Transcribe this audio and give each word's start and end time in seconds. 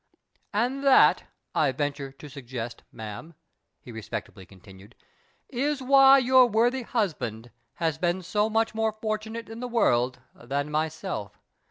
"And 0.51 0.83
that, 0.83 1.25
I 1.53 1.71
venture 1.71 2.11
to 2.11 2.27
suggest, 2.27 2.81
ma'am," 2.91 3.35
he 3.83 3.91
respectably 3.91 4.47
continued," 4.47 4.95
is 5.67 5.79
why 5.79 6.17
your 6.17 6.47
worthy 6.47 6.81
husband 6.81 7.51
has 7.75 7.99
been 7.99 8.23
so 8.23 8.49
much 8.49 8.73
more 8.73 8.93
fortunate 8.93 9.47
in 9.47 9.59
the 9.59 9.67
world 9.67 10.17
than 10.33 10.71
myself. 10.71 11.37